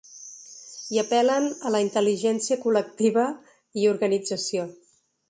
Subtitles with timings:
[0.95, 3.27] I apel·len a la ‘intel·ligència col·lectiva
[3.83, 4.65] i organització’.